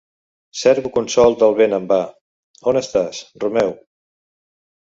[0.61, 2.01] "Cerco consol del vent en va...
[2.73, 3.79] On estàs, Romeu?".